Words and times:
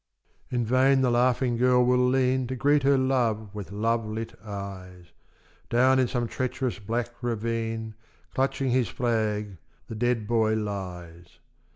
In 0.49 0.65
vain 0.65 1.01
the 1.01 1.11
laughing 1.11 1.57
girl 1.57 1.85
will 1.85 2.03
lean 2.09 2.47
To 2.47 2.55
greet 2.55 2.81
her 2.81 2.97
love 2.97 3.53
with 3.53 3.71
love 3.71 4.03
lit 4.03 4.33
eyes: 4.43 5.11
Down 5.69 5.99
in 5.99 6.07
some 6.07 6.27
treacherous 6.27 6.79
black 6.79 7.11
ravine, 7.21 7.93
Clutching 8.33 8.71
his 8.71 8.87
flag, 8.89 9.59
the 9.85 9.93
dead 9.95 10.25
boy 10.27 10.55
lies. 10.55 11.37